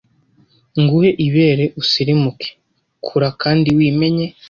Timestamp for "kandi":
3.41-3.67